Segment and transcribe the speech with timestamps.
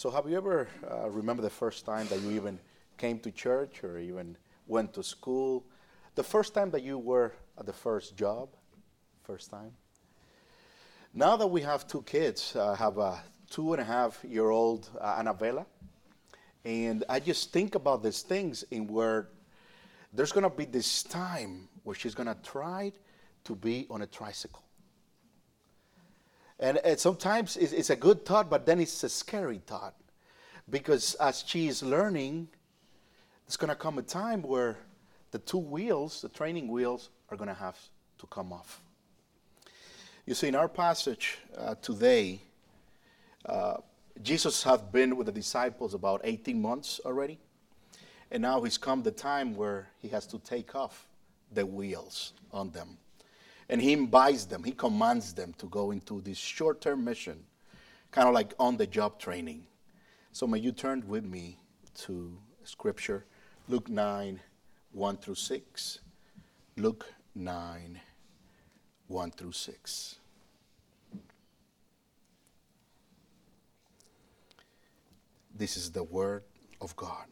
[0.00, 2.58] So, have you ever uh, remember the first time that you even
[2.96, 4.34] came to church or even
[4.66, 5.66] went to school?
[6.14, 8.48] The first time that you were at the first job?
[9.24, 9.72] First time?
[11.12, 14.88] Now that we have two kids, I have a two and a half year old
[14.98, 15.66] uh, Annabella,
[16.64, 19.28] and I just think about these things in where
[20.14, 22.90] there's going to be this time where she's going to try
[23.44, 24.62] to be on a tricycle.
[26.60, 29.94] And, and sometimes it's, it's, a good thought, but then it's a scary thought.
[30.68, 32.48] Because as she is learning,
[33.46, 34.76] there's going to come a time where
[35.30, 37.78] the two wheels, the training wheels, are going to have
[38.18, 38.82] to come off.
[40.26, 42.40] You see, in our passage uh, today,
[43.46, 43.78] uh,
[44.22, 47.38] Jesus had been with the disciples about 18 months already.
[48.30, 51.08] And now he's come the time where he has to take off
[51.50, 52.98] the wheels on them.
[53.70, 57.44] And he invites them, he commands them to go into this short term mission,
[58.10, 59.64] kind of like on the job training.
[60.32, 61.60] So may you turn with me
[62.02, 63.24] to scripture,
[63.68, 64.40] Luke 9,
[64.92, 65.98] 1 through 6.
[66.76, 68.00] Luke 9,
[69.06, 70.16] 1 through 6.
[75.54, 76.42] This is the word
[76.80, 77.26] of God.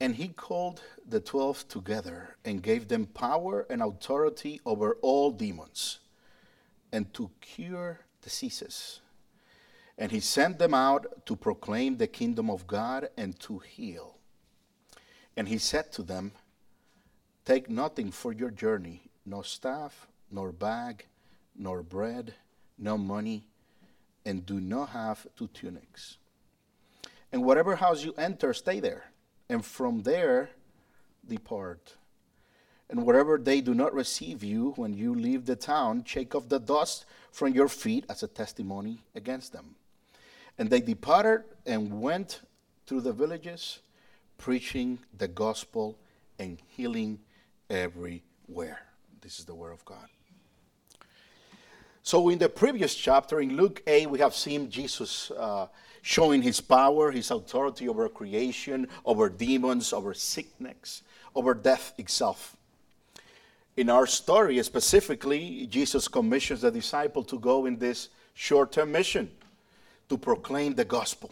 [0.00, 5.98] And he called the twelve together and gave them power and authority over all demons
[6.90, 9.00] and to cure diseases.
[9.98, 14.16] And he sent them out to proclaim the kingdom of God and to heal.
[15.36, 16.32] And he said to them,
[17.44, 21.04] Take nothing for your journey, no staff, nor bag,
[21.54, 22.34] nor bread,
[22.78, 23.46] no money,
[24.24, 26.16] and do not have two tunics.
[27.32, 29.09] And whatever house you enter, stay there
[29.50, 30.48] and from there
[31.28, 31.96] depart.
[32.88, 36.60] And wherever they do not receive you when you leave the town, shake off the
[36.60, 39.74] dust from your feet as a testimony against them.
[40.56, 42.42] And they departed and went
[42.86, 43.80] through the villages,
[44.38, 45.98] preaching the gospel
[46.38, 47.18] and healing
[47.68, 48.82] everywhere.
[49.20, 50.08] This is the word of God.
[52.02, 55.66] So, in the previous chapter, in Luke 8, we have seen Jesus uh,
[56.02, 61.02] showing his power, his authority over creation, over demons, over sickness,
[61.34, 62.56] over death itself.
[63.76, 69.30] In our story, specifically, Jesus commissions the disciple to go in this short term mission
[70.08, 71.30] to proclaim the gospel.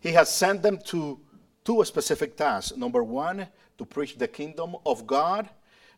[0.00, 1.20] He has sent them to
[1.64, 2.76] two specific tasks.
[2.76, 3.46] Number one,
[3.78, 5.48] to preach the kingdom of God,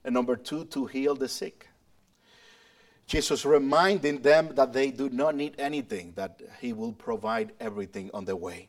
[0.05, 1.68] and number two, to heal the sick.
[3.08, 8.26] Jesus reminding them that they do not need anything, that He will provide everything on
[8.26, 8.69] the way.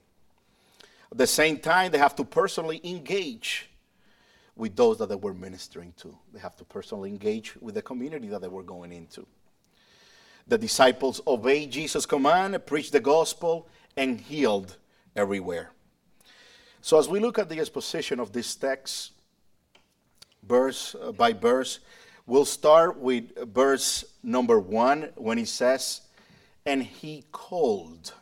[1.11, 3.69] At the same time, they have to personally engage
[4.55, 6.17] with those that they were ministering to.
[6.33, 9.27] They have to personally engage with the community that they were going into.
[10.47, 13.67] The disciples obeyed Jesus' command, preached the gospel,
[13.97, 14.77] and healed
[15.17, 15.71] everywhere.
[16.81, 19.11] So, as we look at the exposition of this text,
[20.44, 21.79] verse uh, by verse,
[22.29, 26.01] We'll start with verse number one when he says,
[26.63, 28.13] And he called.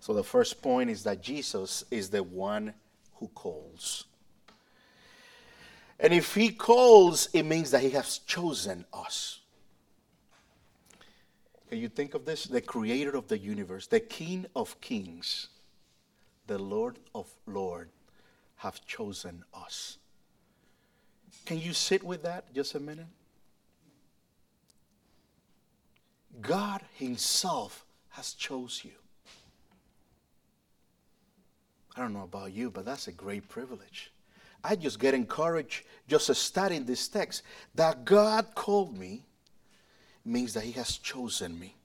[0.00, 2.74] So the first point is that Jesus is the one
[3.14, 4.06] who calls.
[6.00, 9.38] And if he calls, it means that he has chosen us.
[11.68, 12.42] Can you think of this?
[12.42, 15.46] The creator of the universe, the king of kings,
[16.48, 17.92] the Lord of lords
[18.56, 19.98] have chosen us.
[21.44, 23.06] Can you sit with that just a minute?
[26.40, 28.92] God Himself has chose you.
[31.96, 34.10] I don't know about you, but that's a great privilege.
[34.64, 37.42] I just get encouraged just studying this text
[37.74, 39.24] that God called me
[40.24, 41.76] means that He has chosen me.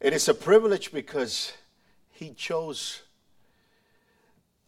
[0.00, 1.52] It is a privilege because
[2.10, 3.02] He chose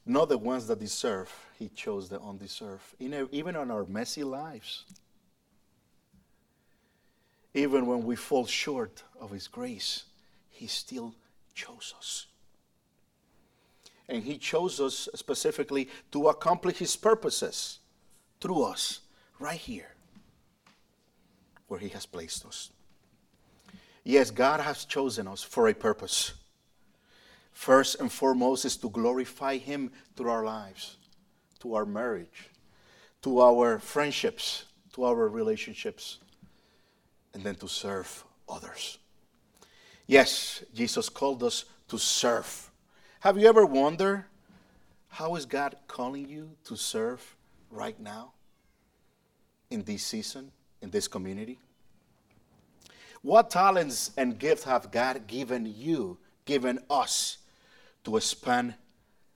[0.07, 2.82] not the ones that deserve, He chose the undeserved.
[2.98, 4.84] even on our messy lives,
[7.54, 10.04] even when we fall short of His grace,
[10.51, 11.15] He still
[11.54, 12.27] chose us.
[14.09, 17.78] And He chose us specifically to accomplish His purposes
[18.41, 19.00] through us,
[19.39, 19.95] right here,
[21.68, 22.71] where He has placed us.
[24.03, 26.34] Yes, God has chosen us for a purpose
[27.54, 30.98] first and foremost is to glorify Him through our lives,
[31.65, 32.51] to our marriage,
[33.22, 36.19] to our friendships, to our relationships,
[37.33, 38.99] and then to serve others.
[40.07, 42.71] Yes, Jesus called us to serve.
[43.21, 44.27] Have you ever wondered
[45.09, 47.34] how is God calling you to serve
[47.71, 48.33] right now
[49.71, 50.53] in this season,
[50.83, 51.59] in this community?
[53.22, 57.39] What talents and gifts have God given you, given us,
[58.05, 58.75] to expand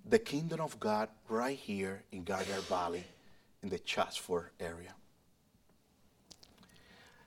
[0.09, 3.05] the kingdom of God right here in Gardner Valley,
[3.63, 4.95] in the Chatsford area?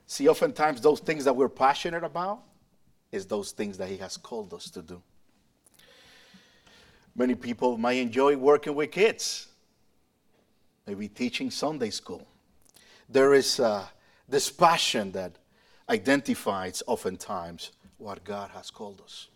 [0.07, 2.41] See, oftentimes those things that we're passionate about
[3.11, 5.01] is those things that He has called us to do.
[7.15, 9.47] Many people might enjoy working with kids,
[10.87, 12.25] maybe teaching Sunday school.
[13.09, 13.85] There is uh,
[14.27, 15.33] this passion that
[15.89, 19.27] identifies oftentimes what God has called us.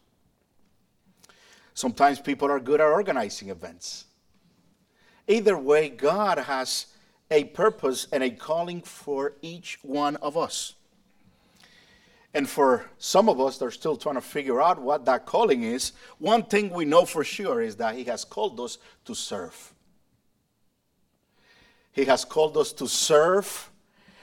[1.76, 4.06] Sometimes people are good at organizing events.
[5.28, 6.88] Either way, God has
[7.30, 10.76] a purpose and a calling for each one of us.
[12.34, 15.64] And for some of us that are still trying to figure out what that calling
[15.64, 19.74] is, one thing we know for sure is that He has called us to serve.
[21.92, 23.70] He has called us to serve.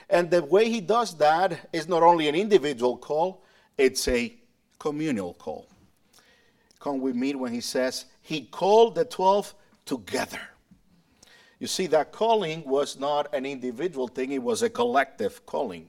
[0.09, 3.43] And the way He does that is not only an individual call,
[3.77, 4.33] it's a
[4.79, 5.67] communal call.
[6.83, 10.41] Come with me when He says, He called the 12 together.
[11.57, 15.87] You see, that calling was not an individual thing, it was a collective calling.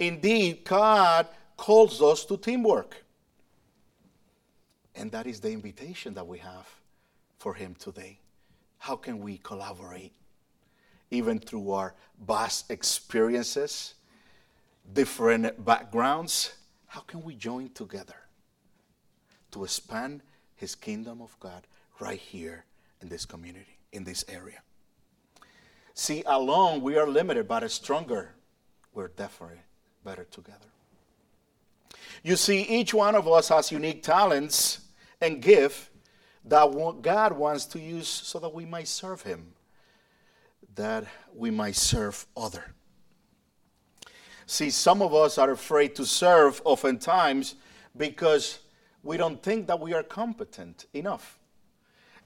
[0.00, 3.04] Indeed, God calls us to teamwork.
[4.96, 6.68] And that is the invitation that we have
[7.38, 8.18] for Him today.
[8.78, 10.12] How can we collaborate?
[11.12, 11.94] Even through our
[12.26, 13.94] vast experiences,
[14.92, 16.52] different backgrounds,
[16.88, 18.16] how can we join together
[19.52, 20.22] to expand
[20.54, 21.66] His kingdom of God
[21.98, 22.64] right here
[23.00, 24.62] in this community, in this area?
[25.94, 28.34] See, alone we are limited, but stronger,
[28.94, 29.60] we're definitely
[30.04, 30.58] better together.
[32.22, 34.80] You see, each one of us has unique talents
[35.20, 35.90] and gift
[36.44, 39.52] that God wants to use so that we might serve Him,
[40.74, 41.04] that
[41.34, 42.74] we might serve other.
[44.46, 47.54] See, some of us are afraid to serve oftentimes
[47.96, 48.58] because
[49.02, 51.38] we don't think that we are competent enough.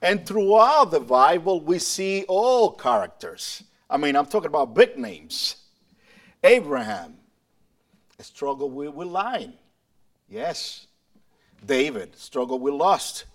[0.01, 3.63] And throughout the Bible, we see all characters.
[3.89, 5.57] I mean, I'm talking about big names
[6.43, 7.15] Abraham,
[8.19, 9.53] struggled with, with lying.
[10.29, 10.85] Yes.
[11.65, 13.25] David struggled with lust.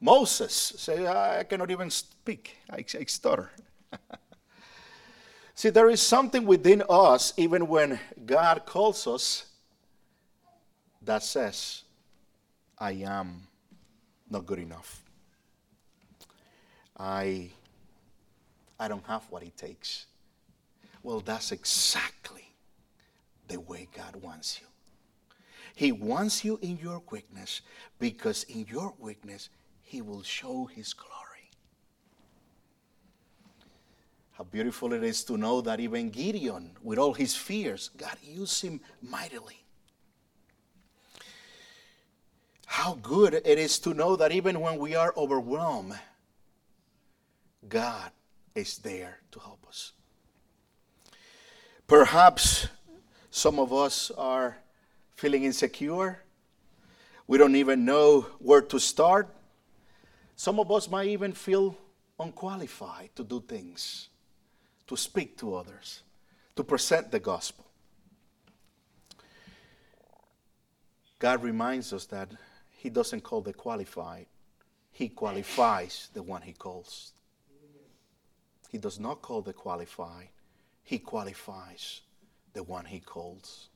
[0.00, 2.56] Moses say, I cannot even speak.
[2.68, 3.52] I, I stutter.
[5.54, 9.46] See, there is something within us, even when God calls us,
[11.02, 11.82] that says,
[12.84, 13.40] I am
[14.28, 15.02] not good enough.
[16.98, 17.48] I,
[18.78, 20.04] I don't have what it takes.
[21.02, 22.46] Well, that's exactly
[23.48, 24.66] the way God wants you.
[25.74, 27.62] He wants you in your weakness
[27.98, 29.48] because in your weakness,
[29.80, 31.48] He will show His glory.
[34.32, 38.60] How beautiful it is to know that even Gideon, with all his fears, God used
[38.62, 39.63] him mightily.
[42.66, 45.98] How good it is to know that even when we are overwhelmed,
[47.68, 48.10] God
[48.54, 49.92] is there to help us.
[51.86, 52.68] Perhaps
[53.30, 54.56] some of us are
[55.16, 56.22] feeling insecure.
[57.26, 59.28] We don't even know where to start.
[60.36, 61.76] Some of us might even feel
[62.18, 64.08] unqualified to do things,
[64.86, 66.02] to speak to others,
[66.56, 67.64] to present the gospel.
[71.18, 72.28] God reminds us that
[72.84, 74.26] He doesn't call the qualified,
[74.92, 77.12] He qualifies the one He calls.
[78.68, 80.28] He does not call the qualified,
[80.82, 82.02] He qualifies
[82.52, 83.68] the one he calls.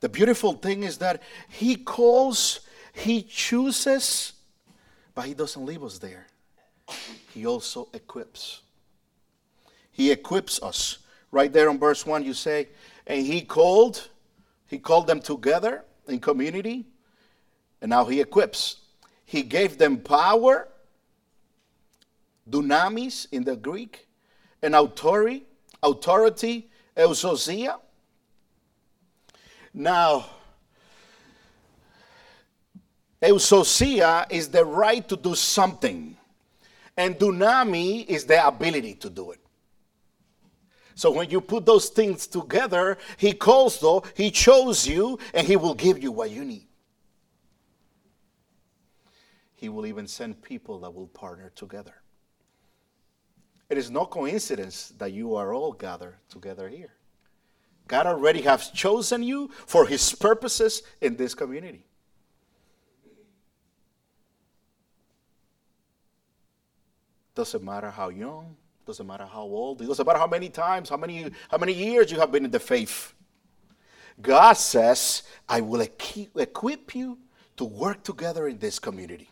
[0.00, 2.60] The beautiful thing is that he calls,
[2.92, 4.32] he chooses,
[5.14, 6.26] but he doesn't leave us there.
[7.32, 8.62] He also equips.
[9.92, 10.98] He equips us.
[11.30, 12.68] Right there in verse 1, you say,
[13.06, 14.08] and he called,
[14.66, 16.86] he called them together in community,
[17.84, 18.76] and now he equips.
[19.26, 20.68] He gave them power,
[22.48, 24.08] dunamis in the Greek,
[24.62, 25.44] and authority
[25.82, 27.78] authority, exousia.
[29.74, 30.24] Now,
[33.20, 36.16] exousia is the right to do something,
[36.96, 39.40] and dunami is the ability to do it.
[40.94, 45.56] So when you put those things together, he calls though, he chose you, and he
[45.56, 46.66] will give you what you need.
[49.64, 51.94] He will even send people that will partner together.
[53.70, 56.92] It is no coincidence that you are all gathered together here.
[57.88, 61.86] God already has chosen you for his purposes in this community.
[67.34, 70.98] Doesn't matter how young, doesn't matter how old, it doesn't matter how many times, how
[70.98, 73.14] many, how many years you have been in the faith.
[74.20, 77.16] God says, I will equip you
[77.56, 79.30] to work together in this community.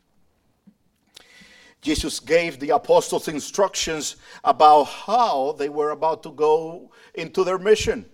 [1.83, 8.07] Jesus gave the apostles instructions about how they were about to go into their mission.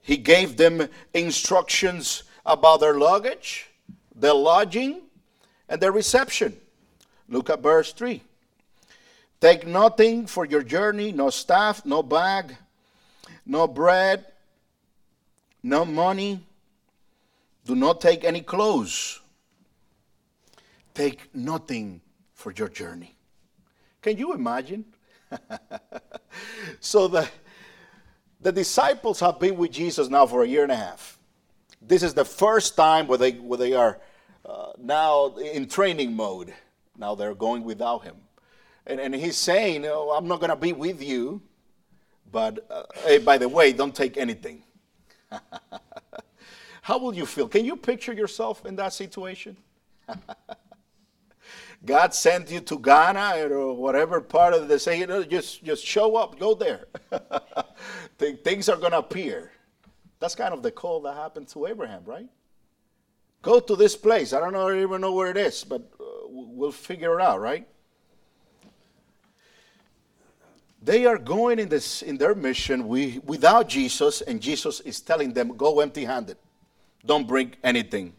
[0.00, 3.68] He gave them instructions about their luggage,
[4.14, 5.02] their lodging,
[5.68, 6.56] and their reception.
[7.28, 8.22] Look at verse 3.
[9.40, 12.56] Take nothing for your journey, no staff, no bag,
[13.44, 14.24] no bread,
[15.60, 16.46] no money.
[17.64, 19.20] Do not take any clothes.
[20.94, 22.00] Take nothing
[22.36, 23.16] for your journey.
[24.02, 24.84] Can you imagine?
[26.80, 27.28] so the,
[28.40, 31.18] the disciples have been with Jesus now for a year and a half.
[31.82, 33.98] This is the first time where they, where they are
[34.44, 36.52] uh, now in training mode.
[36.96, 38.16] Now they're going without him.
[38.86, 41.42] And, and he's saying, oh, I'm not going to be with you,
[42.30, 44.62] but uh, hey, by the way, don't take anything.
[46.82, 47.48] How will you feel?
[47.48, 49.56] Can you picture yourself in that situation?
[51.84, 55.84] God sent you to Ghana or whatever part of the say, you know, just just
[55.84, 56.86] show up, go there.
[58.18, 59.52] Things are gonna appear.
[60.18, 62.28] That's kind of the call that happened to Abraham, right?
[63.42, 64.32] Go to this place.
[64.32, 67.40] I don't know, I even know where it is, but uh, we'll figure it out,
[67.40, 67.68] right?
[70.82, 75.32] They are going in this in their mission we, without Jesus, and Jesus is telling
[75.32, 76.38] them, "Go empty-handed.
[77.04, 78.14] Don't bring anything."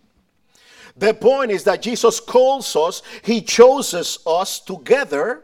[0.97, 5.43] The point is that Jesus calls us, He chooses us together,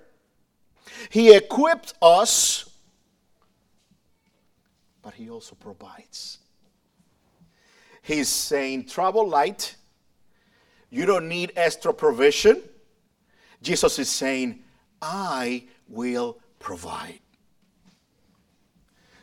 [1.10, 2.70] He equipped us,
[5.02, 6.40] but He also provides.
[8.02, 9.76] He's saying, travel light.
[10.90, 12.62] You don't need extra provision.
[13.62, 14.64] Jesus is saying,
[15.02, 17.20] I will provide.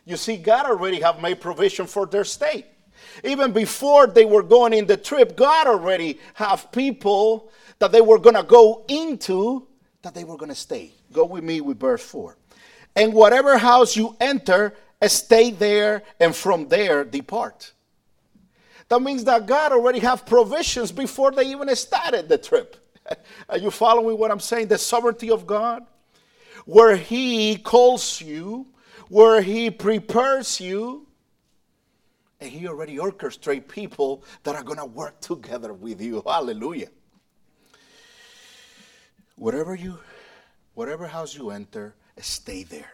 [0.05, 2.67] You see, God already have made provision for their state.
[3.25, 8.19] Even before they were going in the trip, God already have people that they were
[8.19, 9.67] going to go into
[10.03, 10.93] that they were going to stay.
[11.12, 12.37] Go with me with verse 4.
[12.97, 14.75] And whatever house you enter,
[15.07, 17.73] stay there, and from there depart.
[18.89, 22.77] That means that God already have provisions before they even started the trip.
[23.49, 24.69] Are you following what I'm saying?
[24.69, 25.87] The sovereignty of God,
[26.65, 28.67] where He calls you,
[29.09, 31.07] where He prepares you,
[32.40, 36.23] and He already orchestrates people that are going to work together with you.
[36.26, 36.88] Hallelujah.
[39.37, 39.99] Whatever you,
[40.75, 42.92] whatever house you enter, stay there.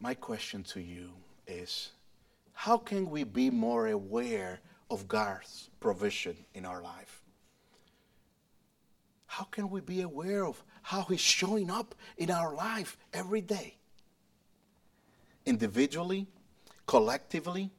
[0.00, 1.10] My question to you
[1.46, 1.90] is
[2.52, 7.22] how can we be more aware of God's provision in our life?
[9.26, 13.77] How can we be aware of how He's showing up in our life every day?
[15.48, 16.26] Individually,
[16.86, 17.70] collectively?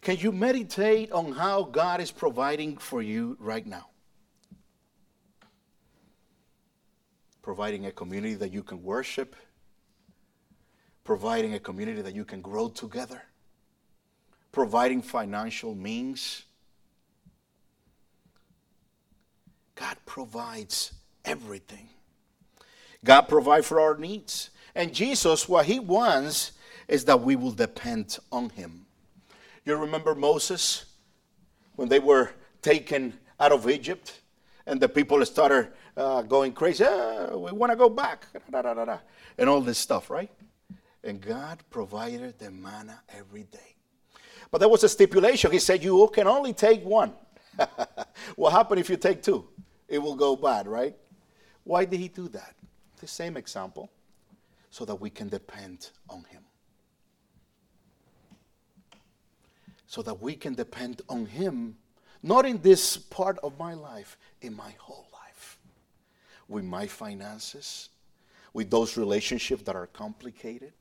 [0.00, 3.86] Can you meditate on how God is providing for you right now?
[7.40, 9.36] Providing a community that you can worship,
[11.04, 13.22] providing a community that you can grow together,
[14.50, 16.46] providing financial means.
[19.76, 21.90] God provides everything.
[23.04, 24.50] God provides for our needs.
[24.74, 26.52] And Jesus, what he wants
[26.88, 28.86] is that we will depend on him.
[29.64, 30.86] You remember Moses
[31.76, 34.20] when they were taken out of Egypt
[34.66, 36.84] and the people started uh, going crazy.
[36.86, 38.26] Ah, we want to go back.
[39.38, 40.30] and all this stuff, right?
[41.02, 43.76] And God provided the manna every day.
[44.50, 45.50] But there was a stipulation.
[45.52, 47.12] He said, You can only take one.
[48.36, 49.46] what happened if you take two?
[49.88, 50.96] It will go bad, right?
[51.62, 52.54] Why did he do that?
[53.00, 53.90] The same example,
[54.74, 56.42] so that we can depend on him.
[59.86, 61.76] So that we can depend on him,
[62.24, 65.58] not in this part of my life, in my whole life.
[66.48, 67.90] With my finances,
[68.52, 70.72] with those relationships that are complicated,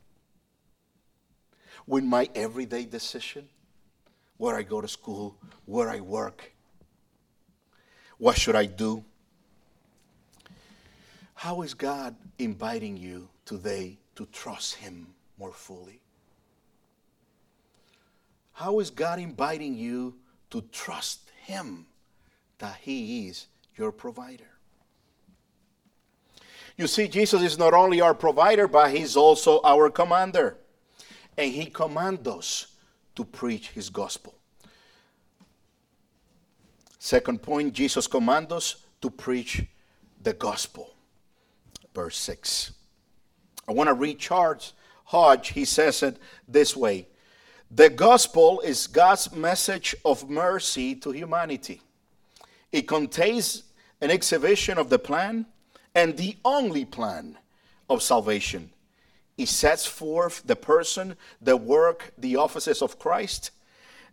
[1.86, 3.48] with my everyday decision,
[4.38, 6.52] where I go to school, where I work,
[8.18, 9.06] what should I do?
[11.36, 15.08] How is God inviting you today to trust Him
[15.38, 16.00] more fully?
[18.54, 20.16] How is God inviting you
[20.52, 21.86] to trust Him
[22.60, 24.44] that He is your provider?
[26.78, 30.58] You see, Jesus is not only our provider, but He's also our commander
[31.38, 32.68] and he commands us
[33.16, 34.36] to preach his gospel.
[37.00, 39.64] Second point, Jesus commands us to preach
[40.22, 40.94] the gospel.
[41.94, 42.72] Verse 6.
[43.68, 44.74] I want to read Charles
[45.06, 46.18] Hodge, he says it
[46.48, 47.08] this way
[47.72, 51.82] The gospel is God's message of mercy to humanity.
[52.72, 53.64] It contains
[54.02, 55.46] an exhibition of the plan
[55.94, 57.38] and the only plan
[57.90, 58.72] of salvation.
[59.38, 63.52] It sets forth the person, the work, the offices of Christ,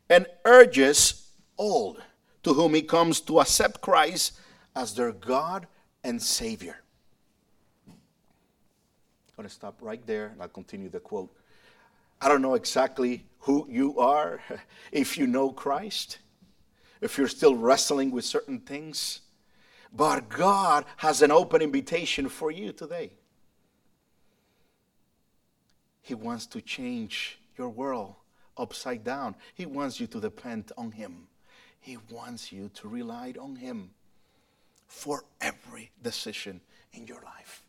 [0.08, 1.98] and urges all
[2.42, 4.38] to whom he comes to accept Christ
[4.74, 5.66] as their God
[6.02, 6.82] and Savior.
[9.40, 11.34] Going to stop right there and I'll continue the quote.
[12.20, 14.42] I don't know exactly who you are,
[14.92, 16.18] if you know Christ,
[17.00, 19.22] if you're still wrestling with certain things,
[19.96, 23.12] but God has an open invitation for you today.
[26.02, 28.16] He wants to change your world
[28.58, 29.36] upside down.
[29.54, 31.28] He wants you to depend on Him.
[31.80, 33.92] He wants you to rely on Him
[34.86, 36.60] for every decision
[36.92, 37.62] in your life.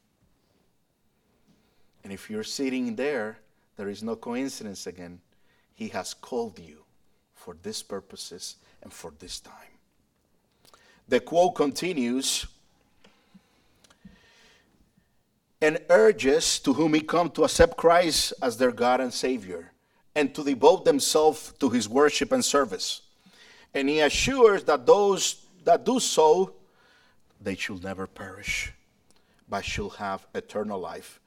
[2.03, 3.37] And if you're sitting there,
[3.77, 5.19] there is no coincidence again.
[5.73, 6.83] He has called you
[7.33, 9.53] for these purposes and for this time.
[11.07, 12.45] The quote continues
[15.61, 19.71] and urges to whom he come to accept Christ as their God and Savior
[20.15, 23.01] and to devote themselves to his worship and service.
[23.73, 26.53] And he assures that those that do so,
[27.39, 28.73] they should never perish,
[29.47, 31.20] but shall have eternal life.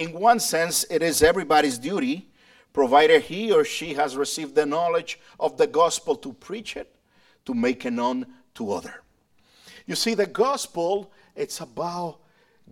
[0.00, 2.30] In one sense, it is everybody's duty,
[2.72, 6.96] provided he or she has received the knowledge of the gospel to preach it,
[7.44, 9.02] to make it known to other.
[9.84, 12.20] You see, the gospel, it's about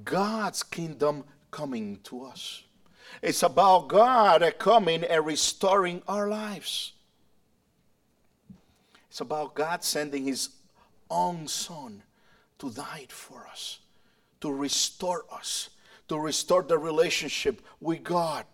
[0.03, 2.63] God's kingdom coming to us.
[3.21, 6.93] It's about God coming and restoring our lives.
[9.11, 10.49] It's about God sending His
[11.11, 12.03] own Son
[12.59, 13.81] to die for us,
[14.41, 15.69] to restore us,
[16.09, 18.45] to restore the relationship with God.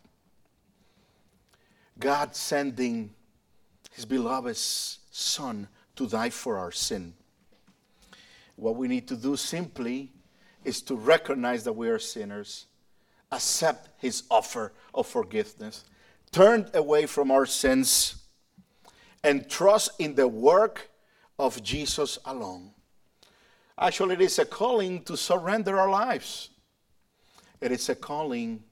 [1.98, 3.14] God sending
[3.92, 7.14] His beloved Son to die for our sin.
[8.56, 10.12] What we need to do simply
[10.64, 12.66] is to recognize that we are sinners,
[13.30, 15.84] accept His offer of forgiveness,
[16.32, 18.16] turn away from our sins,
[19.22, 20.90] and trust in the work
[21.38, 22.70] of Jesus alone.
[23.78, 26.50] Actually, it is a calling to surrender our lives.
[27.64, 28.62] It is a calling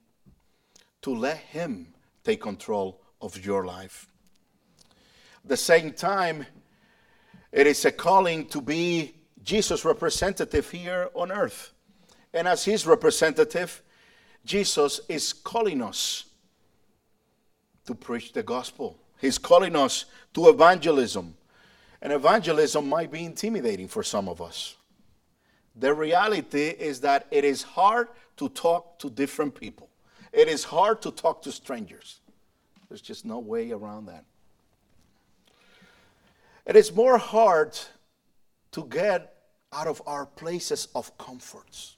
[1.01, 1.87] to let Him
[2.23, 4.07] take control of your life.
[5.43, 6.45] At the same time,
[7.51, 11.71] it is a calling to be Jesus' representative here on earth.
[12.35, 13.81] And as his representative,
[14.45, 16.25] Jesus is calling us
[17.87, 18.99] to preach the gospel.
[19.19, 21.33] He's calling us to evangelism.
[21.99, 24.75] And evangelism might be intimidating for some of us.
[25.75, 29.89] The reality is that it is hard to talk to different people,
[30.31, 32.19] it is hard to talk to strangers.
[32.89, 34.25] There's just no way around that.
[36.65, 37.77] It is more hard
[38.71, 39.35] to get
[39.71, 41.97] out of our places of comforts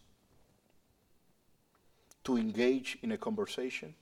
[2.24, 3.94] to engage in a conversation.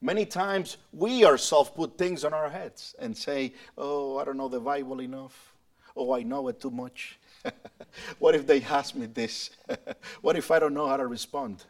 [0.00, 4.48] Many times we ourselves put things on our heads and say, Oh, I don't know
[4.48, 5.54] the Bible enough.
[5.96, 7.18] Oh, I know it too much.
[8.18, 9.50] what if they ask me this?
[10.20, 11.64] what if I don't know how to respond?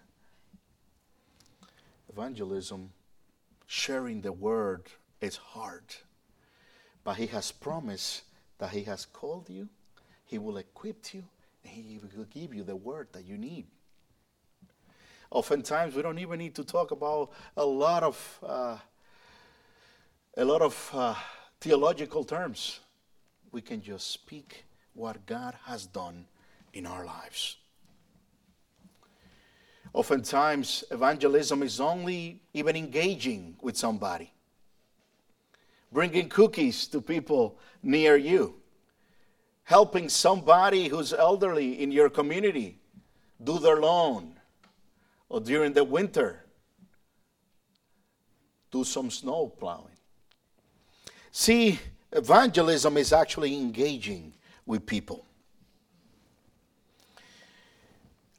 [2.08, 2.90] Evangelism,
[3.66, 4.82] sharing the word,
[5.20, 5.94] is hard.
[7.02, 8.22] But He has promised
[8.58, 9.68] that He has called you,
[10.24, 11.24] He will equip you,
[11.64, 13.66] and He will give you the word that you need.
[15.30, 18.78] Oftentimes, we don't even need to talk about a lot of uh,
[20.37, 21.14] a lot of uh,
[21.60, 22.80] theological terms.
[23.50, 26.26] We can just speak what God has done
[26.72, 27.57] in our lives.
[29.92, 34.33] Oftentimes, evangelism is only even engaging with somebody,
[35.92, 38.54] bringing cookies to people near you,
[39.62, 42.78] helping somebody who's elderly in your community
[43.42, 44.35] do their lawn,
[45.28, 46.44] or during the winter,
[48.70, 49.96] do some snow plowing.
[51.30, 51.78] See,
[52.12, 54.35] evangelism is actually engaging
[54.66, 55.27] with people.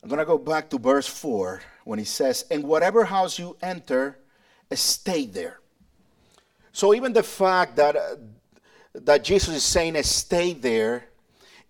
[0.01, 3.57] I'm going to go back to verse 4 when he says, And whatever house you
[3.61, 4.19] enter,
[4.71, 5.59] stay there.
[6.71, 8.15] So even the fact that, uh,
[8.93, 11.05] that Jesus is saying, stay there,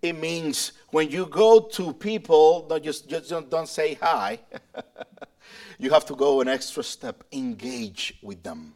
[0.01, 4.39] it means when you go to people, don't just, just don't, don't say hi.
[5.79, 8.73] you have to go an extra step, engage with them.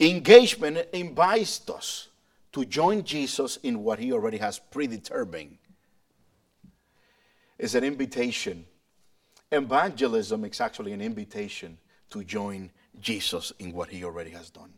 [0.00, 2.08] Engagement invites us
[2.52, 5.58] to join Jesus in what he already has predetermined
[7.58, 8.66] is an invitation.
[9.50, 11.78] Evangelism is actually an invitation
[12.10, 14.72] to join Jesus in what he already has done,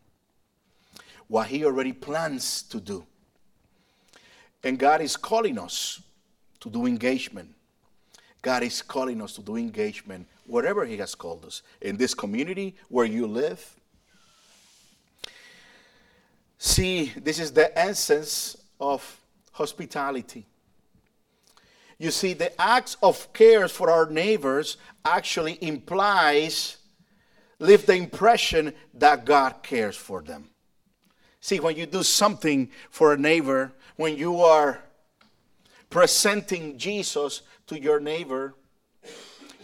[1.29, 3.05] what he already plans to do.
[4.63, 6.01] And God is calling us
[6.61, 7.55] to do engagement.
[8.41, 12.75] God is calling us to do engagement wherever He has called us in this community
[12.89, 13.79] where you live.
[16.65, 19.21] See, this is the essence of
[19.53, 20.47] hospitality.
[21.99, 26.79] You see, the acts of care for our neighbors actually implies,
[27.59, 30.49] leave the impression that God cares for them.
[31.39, 34.83] See, when you do something for a neighbor, when you are
[35.91, 38.55] presenting Jesus to your neighbor,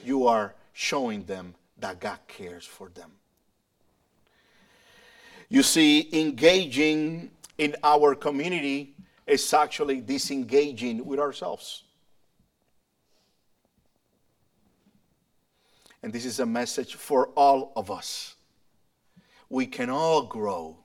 [0.04, 3.10] you are showing them that God cares for them.
[5.50, 8.94] You see, engaging in our community
[9.26, 11.82] is actually disengaging with ourselves.
[16.04, 18.36] And this is a message for all of us.
[19.48, 20.78] We can all grow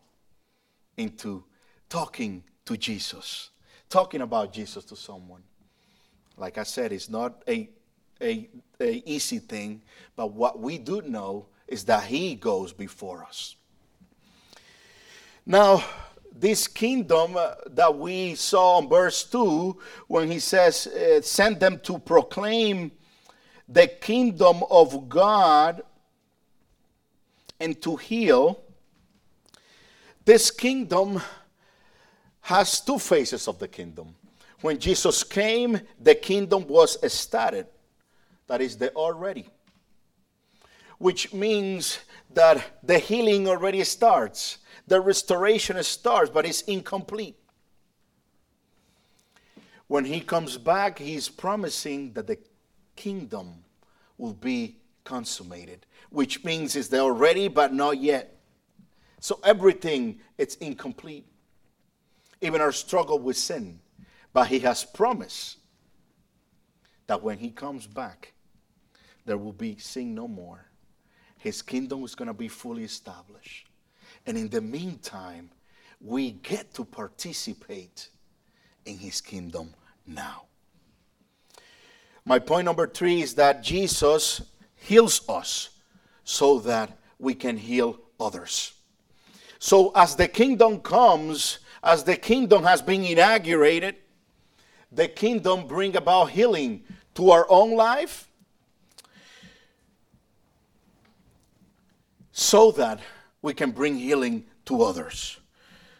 [0.97, 1.43] into
[1.87, 3.51] talking to Jesus,
[3.87, 5.43] talking about Jesus to someone.
[6.37, 7.69] Like I said, it's not a,
[8.19, 8.49] a,
[8.81, 9.83] a easy thing,
[10.15, 13.55] but what we do know is that He goes before us.
[15.45, 15.83] Now,
[16.33, 19.77] this kingdom uh, that we saw in verse 2,
[20.07, 22.91] when he says, uh, send them to proclaim
[23.69, 25.83] the kingdom of God
[27.59, 28.59] and to heal,
[30.25, 31.21] this kingdom
[32.41, 34.15] has two phases of the kingdom.
[34.61, 37.67] When Jesus came, the kingdom was started.
[38.47, 39.47] That is the already.
[40.97, 41.99] Which means
[42.33, 47.37] that the healing already starts, the restoration starts, but it's incomplete.
[49.87, 52.37] When he comes back, he's promising that the
[52.95, 53.63] kingdom
[54.17, 58.37] will be consummated, which means it's there already, but not yet.
[59.19, 61.27] So everything it's incomplete.
[62.41, 63.79] Even our struggle with sin.
[64.33, 65.57] But he has promised
[67.07, 68.33] that when he comes back,
[69.25, 70.65] there will be sin no more.
[71.37, 73.67] His kingdom is going to be fully established.
[74.25, 75.51] And in the meantime,
[76.01, 78.09] we get to participate
[78.85, 79.73] in his kingdom
[80.05, 80.43] now.
[82.25, 84.41] My point number three is that Jesus
[84.75, 85.69] heals us
[86.23, 88.73] so that we can heal others.
[89.59, 93.95] So, as the kingdom comes, as the kingdom has been inaugurated,
[94.91, 96.83] the kingdom bring about healing
[97.15, 98.27] to our own life
[102.31, 102.99] so that
[103.45, 105.39] we can bring healing to others.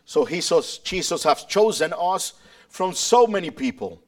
[0.04, 2.34] So Jesus, has chosen us
[2.68, 4.02] from so many people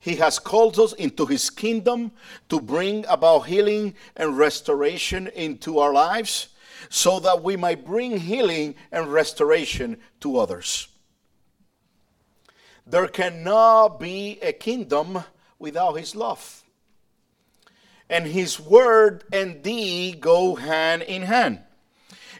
[0.00, 2.12] he has called us into His kingdom
[2.48, 6.48] to bring about healing and restoration into our lives
[6.88, 10.88] so that we might bring healing and restoration to others.
[12.86, 15.24] There cannot be a kingdom
[15.58, 16.62] without His love.
[18.08, 21.60] And His word and deed go hand in hand.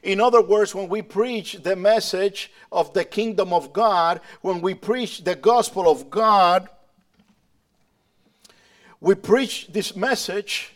[0.02, 4.74] In other words, when we preach the message of the kingdom of God, when we
[4.74, 6.68] preach the gospel of God,
[9.00, 10.74] we preach this message,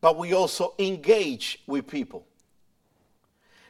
[0.00, 2.26] but we also engage with people.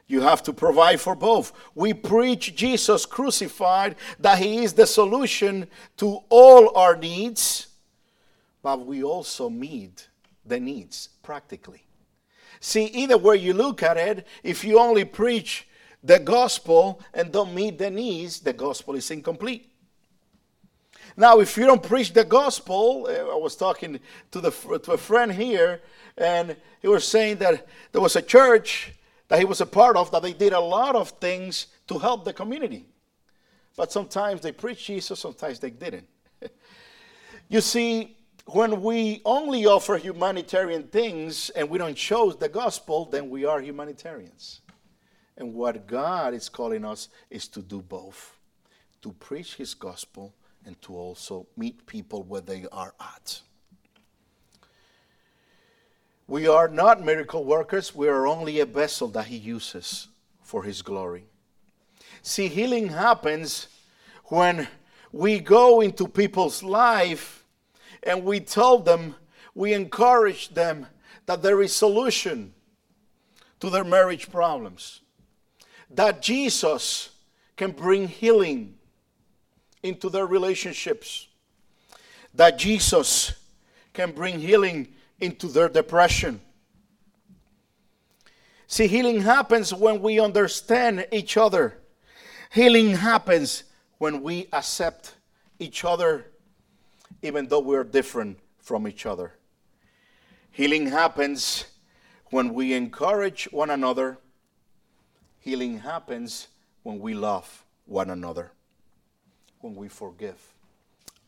[0.07, 1.53] You have to provide for both.
[1.75, 7.67] We preach Jesus crucified, that He is the solution to all our needs,
[8.61, 10.09] but we also meet
[10.45, 11.83] the needs practically.
[12.63, 15.67] See, either way you look at it, if you only preach
[16.01, 19.69] the gospel and don't meet the needs, the gospel is incomplete.
[21.17, 23.99] Now, if you don't preach the gospel, uh, I was talking
[24.31, 25.81] to, the, to a friend here,
[26.17, 28.93] and he was saying that there was a church
[29.27, 32.23] that he was a part of that they did a lot of things to help
[32.23, 32.85] the community.
[33.75, 36.07] But sometimes they preached Jesus, sometimes they didn't.
[37.49, 43.29] you see, when we only offer humanitarian things and we don't show the gospel, then
[43.29, 44.61] we are humanitarians.
[45.37, 48.37] And what God is calling us is to do both
[49.01, 50.33] to preach his gospel
[50.65, 53.41] and to also meet people where they are at.
[56.27, 60.07] We are not miracle workers, we are only a vessel that He uses
[60.41, 61.25] for His glory.
[62.21, 63.67] See, healing happens
[64.25, 64.67] when
[65.11, 67.42] we go into people's life
[68.05, 69.15] and we tell them,
[69.55, 70.87] we encourage them
[71.25, 72.53] that there is solution
[73.59, 75.01] to their marriage problems.
[75.89, 77.11] That Jesus
[77.55, 78.75] can bring healing
[79.83, 81.27] into their relationships.
[82.33, 83.33] That Jesus
[83.93, 84.87] can bring healing
[85.21, 86.41] into their depression.
[88.67, 91.77] See, healing happens when we understand each other.
[92.51, 93.63] Healing happens
[93.99, 95.13] when we accept
[95.59, 96.25] each other,
[97.23, 99.33] even though we're different from each other.
[100.51, 101.65] Healing happens
[102.27, 104.19] when we encourage one another.
[105.39, 106.49] Healing happens
[106.83, 108.51] when we love one another,
[109.61, 110.53] when we forgive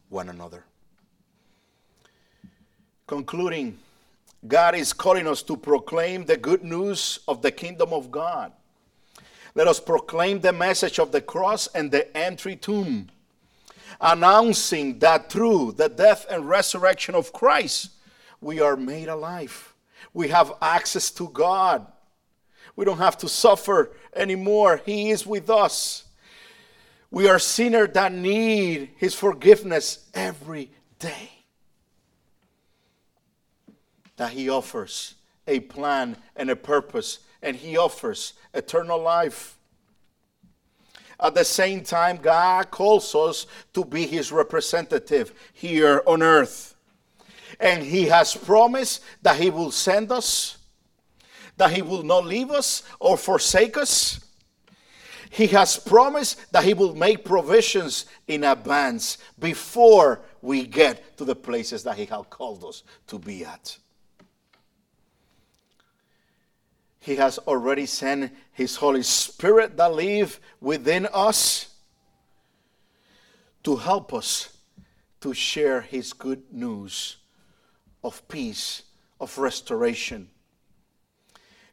[0.09, 0.65] one another.
[3.07, 3.77] Concluding,
[4.47, 8.51] God is calling us to proclaim the good news of the kingdom of God.
[9.55, 13.09] Let us proclaim the message of the cross and the entry tomb,
[13.99, 17.91] announcing that through the death and resurrection of Christ,
[18.41, 19.73] we are made alive.
[20.13, 21.85] We have access to God.
[22.75, 24.81] We don't have to suffer anymore.
[24.85, 26.05] He is with us.
[27.11, 31.31] We are sinners that need His forgiveness every day.
[34.17, 35.15] That He offers
[35.47, 39.54] a plan and a purpose, and He offers eternal life.
[41.19, 46.75] At the same time, God calls us to be His representative here on earth.
[47.59, 50.57] And He has promised that He will send us,
[51.57, 54.19] that He will not leave us or forsake us.
[55.29, 61.35] He has promised that He will make provisions in advance before we get to the
[61.35, 63.77] places that He has called us to be at.
[67.05, 71.67] He has already sent His Holy Spirit that lives within us
[73.63, 74.57] to help us
[75.21, 77.17] to share His good news
[78.03, 78.81] of peace,
[79.19, 80.29] of restoration.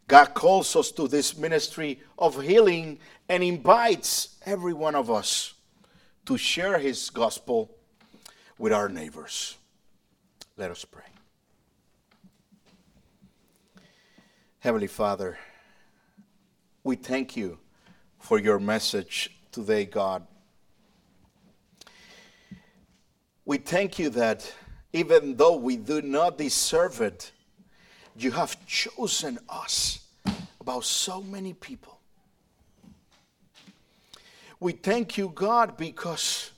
[0.06, 5.54] God calls us to this ministry of healing and invites every one of us
[6.26, 7.74] to share His gospel
[8.58, 9.56] with our neighbors.
[10.58, 11.11] Let us pray.
[14.62, 15.36] Heavenly Father,
[16.84, 17.58] we thank you
[18.20, 20.24] for your message today, God.
[23.44, 24.54] We thank you that
[24.92, 27.32] even though we do not deserve it,
[28.16, 29.98] you have chosen us
[30.60, 31.98] about so many people.
[34.60, 36.52] We thank you, God, because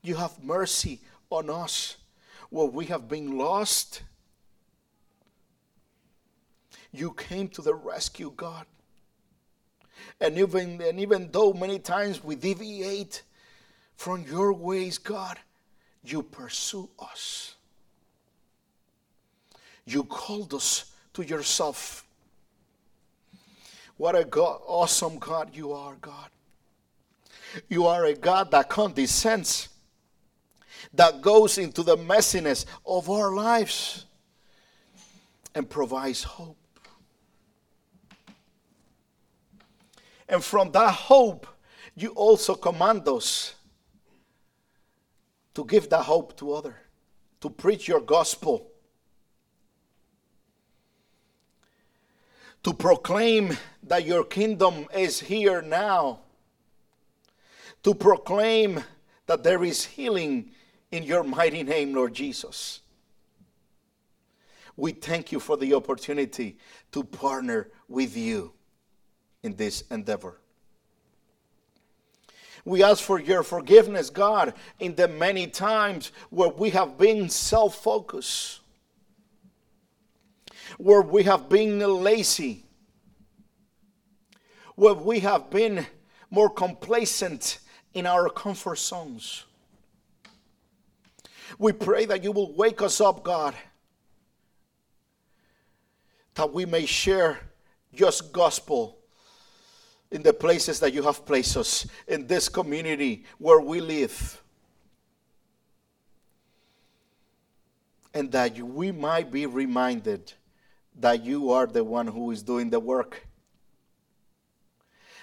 [0.00, 1.96] you have mercy on us
[2.50, 4.02] where we have been lost.
[6.92, 8.66] You came to the rescue, God.
[10.20, 13.22] And even, and even though many times we deviate
[13.96, 15.38] from your ways, God,
[16.04, 17.54] you pursue us.
[19.84, 22.06] You called us to yourself.
[23.96, 26.28] What a God, awesome God you are, God.
[27.68, 29.68] You are a God that condescends,
[30.94, 34.06] that goes into the messiness of our lives
[35.54, 36.56] and provides hope.
[40.32, 41.46] And from that hope,
[41.94, 43.54] you also command us
[45.52, 46.74] to give that hope to others,
[47.42, 48.66] to preach your gospel,
[52.62, 56.20] to proclaim that your kingdom is here now,
[57.82, 58.82] to proclaim
[59.26, 60.50] that there is healing
[60.90, 62.80] in your mighty name, Lord Jesus.
[64.78, 66.56] We thank you for the opportunity
[66.92, 68.54] to partner with you
[69.42, 70.38] in this endeavor.
[72.64, 77.82] We ask for your forgiveness, God, in the many times where we have been self
[77.82, 78.60] focused,
[80.78, 82.64] where we have been lazy,
[84.76, 85.86] where we have been
[86.30, 87.58] more complacent
[87.94, 89.44] in our comfort zones.
[91.58, 93.54] We pray that you will wake us up, God,
[96.34, 97.40] that we may share
[97.92, 99.01] just gospel
[100.12, 104.40] in the places that you have placed us, in this community where we live.
[108.12, 110.34] And that we might be reminded
[111.00, 113.26] that you are the one who is doing the work.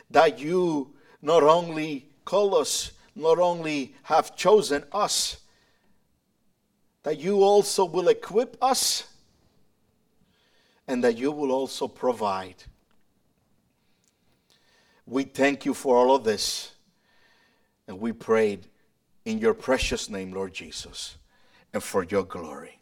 [0.10, 5.38] That you not only call us, not only have chosen us,
[7.04, 9.08] that you also will equip us
[10.88, 12.56] and that you will also provide.
[15.10, 16.74] We thank you for all of this.
[17.88, 18.68] And we prayed
[19.26, 21.18] in your precious name, Lord Jesus,
[21.74, 22.80] and for your glory.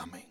[0.00, 0.29] Amen.